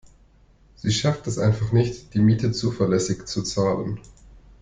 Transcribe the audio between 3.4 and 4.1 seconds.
zahlen.